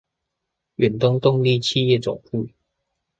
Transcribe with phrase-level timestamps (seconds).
[0.79, 2.49] 遠東動力企業總部